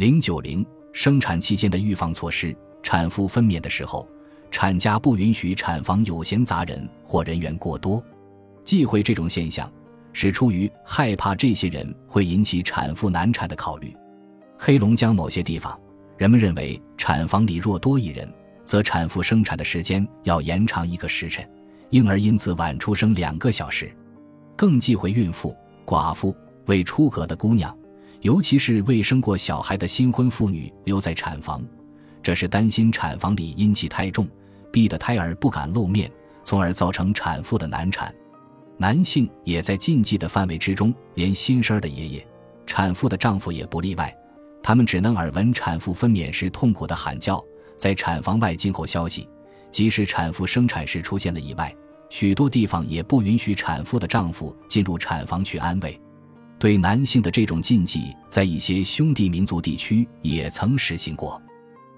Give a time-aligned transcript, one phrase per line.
[0.00, 4.08] 零九零生产期间的预防措施：产妇分娩的时候，
[4.50, 8.02] 产家不允许产房有闲杂人或人员过多。
[8.64, 9.70] 忌讳这种现象，
[10.14, 13.94] 是出于害怕这些人会引起产妇难产的考虑。
[14.58, 15.78] 黑龙江某些地方，
[16.16, 18.26] 人们认为产房里若多一人，
[18.64, 21.46] 则产妇生产的时间要延长一个时辰，
[21.90, 23.94] 婴儿因此晚出生两个小时。
[24.56, 25.54] 更忌讳孕妇、
[25.84, 27.76] 寡妇、未出阁的姑娘，
[28.22, 31.64] 尤其是未生过小孩的新婚妇女留在产房，
[32.22, 34.28] 这是担心产房里阴气太重，
[34.70, 36.10] 逼得胎儿不敢露面，
[36.44, 38.14] 从而造成产妇的难产。
[38.76, 42.26] 男性也在禁忌的范围之中，连新生儿的爷爷、
[42.66, 44.14] 产妇的丈夫也不例外。
[44.62, 47.42] 他们只能耳闻产妇分娩时痛苦的喊叫，
[47.78, 49.26] 在产房外静候消息。
[49.70, 51.74] 即使产妇生产时出现了意外，
[52.10, 55.98] 许多地方也不允许产妇的丈夫进入产房去安慰。
[56.60, 61.40] 对男性的这种禁忌，在一些兄弟民族地区也曾实行过。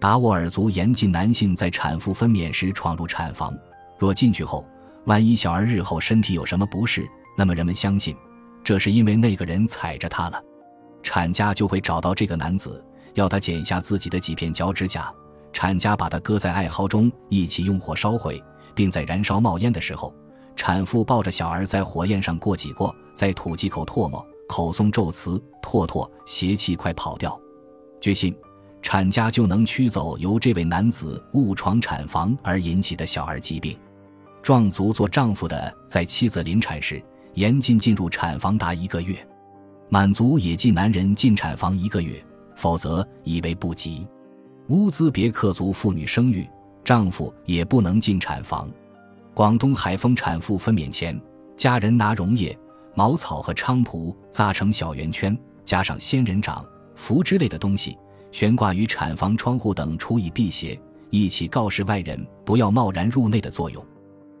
[0.00, 3.56] 达斡尔族严禁男性在产妇分娩时闯入产房，
[3.96, 4.66] 若进去后，
[5.06, 8.16] 万一小儿日后身体有什么不适，那么人们相信，
[8.64, 10.42] 这是因为那个人踩着他了。
[11.04, 15.08] 产家就会找到这个男子，要他剪下自己的几片脚趾甲。
[15.52, 18.42] 产家把他搁在艾蒿中，一起用火烧毁，
[18.74, 20.12] 并在燃烧冒烟的时候，
[20.56, 27.38] 产妇抱着小儿在火焰上过几过，再吐几口唾沫，口诵咒词，唾唾邪气快跑掉。
[28.00, 28.34] 决心，
[28.82, 33.78] 产家就能驱走由这位男子误闯产房而引起的小儿疾病。
[34.42, 37.02] 壮族做丈夫的，在妻子临产时，
[37.34, 39.16] 严禁进入产房达一个月；
[39.88, 42.24] 满族也禁男人进产房一个月，
[42.56, 44.06] 否则以为不吉。
[44.68, 46.48] 乌兹别克族妇女生育，
[46.84, 48.70] 丈夫也不能进产房。
[49.34, 51.20] 广东海丰产妇分娩前，
[51.56, 52.56] 家人拿溶液、
[52.98, 57.96] 茅草和菖蒲扎成小圆圈，加上仙人掌、符之类的东西，
[58.32, 60.76] 悬挂于产房窗户等处以辟邪，
[61.08, 63.86] 一起告示外人不要贸然入内的作用。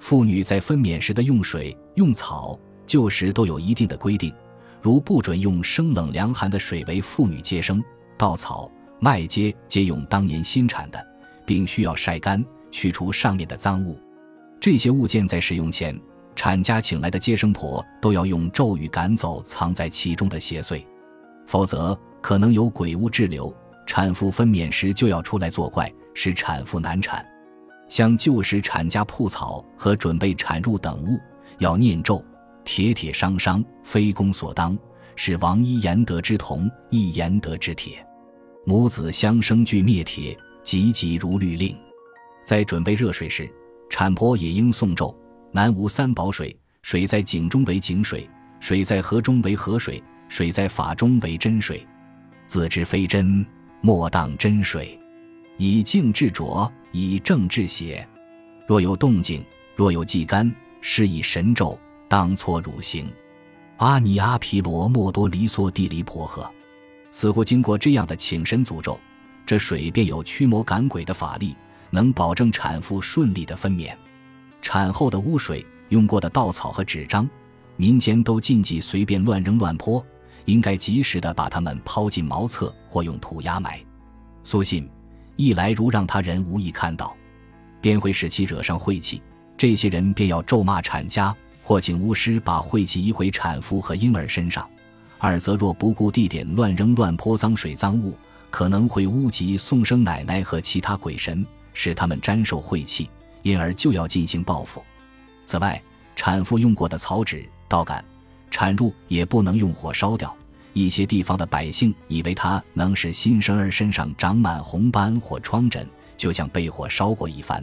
[0.00, 4.34] 妇女在分娩时的用水、用草，旧时都有一定的规定，
[4.82, 7.80] 如不准用生冷凉寒的水为妇女接生，
[8.18, 8.68] 稻草、
[8.98, 11.00] 麦秸皆用当年新产的，
[11.46, 13.96] 并需要晒干，去除上面的脏物。
[14.58, 15.96] 这些物件在使用前，
[16.34, 20.84] 产家请来的接生婆都要用咒语赶走藏在其中的邪祟，
[21.46, 23.54] 否则可能有鬼物滞留，
[23.86, 27.24] 产妇分娩时就要出来作怪，使产妇难产。
[27.88, 31.18] 像旧时产家铺草和准备产褥等物，
[31.58, 32.24] 要念咒
[32.64, 34.78] ：“铁铁伤伤，非公所当，
[35.16, 38.06] 是王一言德之铜，一言德之铁。
[38.64, 41.76] 母子相生俱灭铁，急急如律令。”
[42.44, 43.50] 在准备热水时，
[43.90, 45.12] 产婆也应诵咒
[45.52, 48.28] ：“南无三宝水，水在井中为井水，
[48.60, 51.86] 水在河中为河水，水在法中为真水。
[52.46, 53.44] 自知非真，
[53.80, 54.98] 莫当真水。
[55.56, 58.04] 以静制浊。”以正治邪，
[58.66, 59.44] 若有动静，
[59.76, 61.78] 若有忌干，施以神咒，
[62.08, 63.08] 当搓乳行。
[63.76, 66.50] 阿尼阿毗罗莫多离娑地离婆诃。
[67.12, 68.98] 似乎经过这样的请神诅咒，
[69.46, 71.54] 这水便有驱魔赶鬼的法力，
[71.90, 73.94] 能保证产妇顺利的分娩。
[74.62, 77.28] 产后的污水、用过的稻草和纸张，
[77.76, 80.04] 民间都禁忌随便乱扔乱泼，
[80.44, 83.80] 应该及时的把它们抛进茅厕或用土压埋。
[84.44, 84.88] 苏信。
[85.36, 87.16] 一来如让他人无意看到，
[87.80, 89.22] 便会使其惹上晦气，
[89.56, 94.62] 这些人便要咒骂产家，或请巫师把晦气移回产妇和婴儿身上；
[95.16, 98.14] 二则若不顾地点乱扔乱泼脏水脏物，
[98.50, 103.08] 可能会污及送生奶奶和其他鬼神，使他们沾受晦气，
[103.42, 104.82] 因而就要进行报复。
[105.44, 105.80] 此外，
[106.14, 108.04] 产妇用过的草纸、稻杆、
[108.50, 110.34] 产褥也不能用火烧掉。
[110.72, 115.84] 一些地方的百姓以为它能使新生儿身上长满红斑或疮疹，
[116.16, 117.60] 就像被火烧过一番；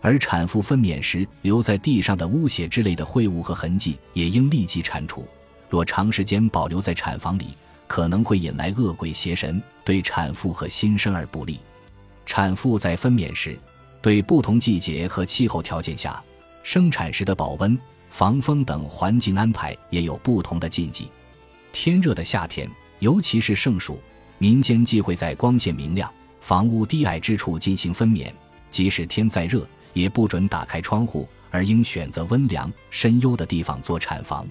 [0.00, 5.26] 而产妇分娩时留在地上的污血之类的秽物和痕迹，也应立即铲除。
[5.68, 7.48] 若长时间保留在产房里，
[7.88, 11.58] 可能会引来恶鬼邪神，对产妇和新生儿不利。
[12.24, 13.58] 产妇在分娩时，
[14.08, 16.18] 对不同季节和气候条件下
[16.62, 17.78] 生产时的保温、
[18.08, 21.08] 防风等环境安排也有不同的禁忌。
[21.72, 22.66] 天热的夏天，
[23.00, 24.00] 尤其是盛暑，
[24.38, 26.10] 民间忌讳在光线明亮、
[26.40, 28.32] 房屋低矮之处进行分娩。
[28.70, 34.48] 即使天再热，也不准打开窗户，而应选择温凉、深幽的地方做产房。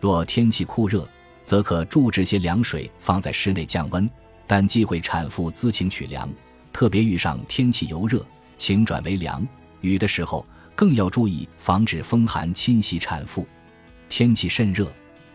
[0.00, 1.06] 若天气酷热，
[1.44, 4.08] 则可注置些凉水放在室内降温，
[4.46, 6.26] 但忌讳产妇自行取凉。
[6.72, 8.24] 特别遇上天气由热，
[8.56, 9.46] 请转为凉、
[9.80, 10.44] 雨的时候，
[10.74, 13.46] 更要注意防止风寒侵袭产妇。
[14.08, 14.90] 天气甚热。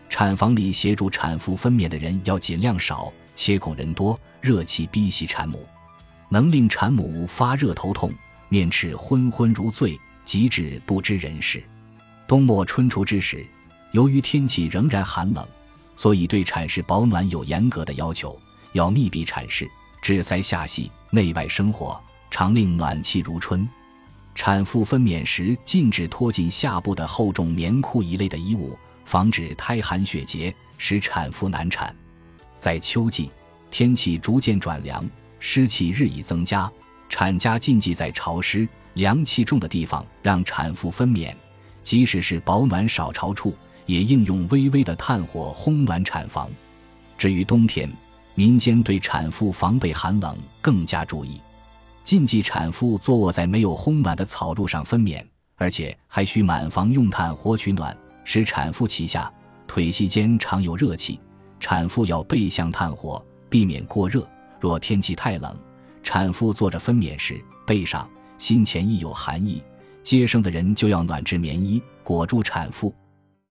[0.08, 5.66] 产房里协助产妇分娩的人要尽量少，且恐人多，热气逼袭产母，
[6.28, 8.12] 能令产母发热头痛，
[8.50, 11.64] 面赤昏昏如醉，即止不知人事。
[12.28, 13.42] 冬末春初之时，
[13.92, 15.48] 由于天气仍然寒冷，
[15.96, 18.38] 所以对产室保暖有严格的要求，
[18.72, 19.66] 要密闭产室，
[20.02, 21.98] 只塞下隙，内外生火，
[22.32, 23.68] 常令暖气如春。
[24.34, 31.94] 产妇分娩时，禁止脱进下部的厚重棉裤一类的衣物，防止胎寒血结，使产妇难产。
[32.58, 33.30] 在秋季，
[33.70, 35.06] 天气逐渐转凉，
[35.40, 36.72] 湿气日益增加，
[37.10, 41.34] 产家禁忌在潮湿、凉气重的地方让产妇分娩，
[41.82, 46.48] 即使是保暖少潮处，也应用微微的炭火烘暖产房。
[47.18, 47.92] 至于冬天，
[48.34, 51.38] 民间对产妇防备寒冷更加注意。
[52.04, 55.24] 禁忌产妇坐卧在没有烘暖的草褥上分娩，
[55.56, 59.32] 而且还需满房用炭火取暖，使产妇脐下、
[59.66, 61.18] 腿膝间常有热气。
[61.60, 64.28] 产妇要背向炭火，避免过热。
[64.60, 65.56] 若天气太冷，
[66.02, 69.62] 产妇坐着分娩时，背上、心前亦有寒意，
[70.02, 72.92] 接生的人就要暖制棉衣裹住产妇，